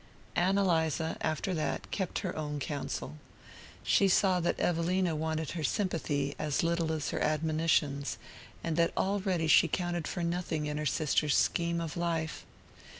Ann 0.35 0.57
Eliza, 0.57 1.15
after 1.21 1.53
that, 1.53 1.91
kept 1.91 2.21
her 2.25 2.35
own 2.35 2.59
counsel. 2.59 3.19
She 3.83 4.07
saw 4.07 4.39
that 4.39 4.59
Evelina 4.59 5.15
wanted 5.15 5.51
her 5.51 5.63
sympathy 5.63 6.33
as 6.39 6.63
little 6.63 6.91
as 6.91 7.11
her 7.11 7.19
admonitions, 7.21 8.17
and 8.63 8.77
that 8.77 8.97
already 8.97 9.45
she 9.45 9.67
counted 9.67 10.07
for 10.07 10.23
nothing 10.23 10.65
in 10.65 10.77
her 10.79 10.87
sister's 10.87 11.37
scheme 11.37 11.79
of 11.79 11.95
life. 11.95 12.47